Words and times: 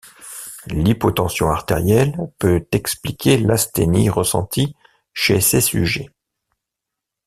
L'hypotension 0.71 1.51
artérielle 1.51 2.17
peut 2.39 2.65
expliquer 2.71 3.37
l'asthénie 3.37 4.09
ressentie 4.09 4.75
chez 5.13 5.39
ces 5.41 5.61
sujets. 5.61 6.09